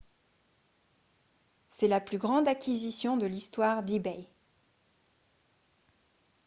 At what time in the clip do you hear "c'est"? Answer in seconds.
1.69-1.87